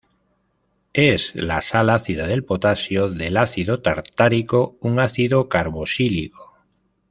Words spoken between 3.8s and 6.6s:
tartárico, un ácido carboxílico.